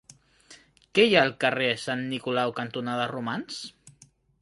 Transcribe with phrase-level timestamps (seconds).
[0.99, 3.65] Què hi ha al carrer Sant Nicolau cantonada Romans?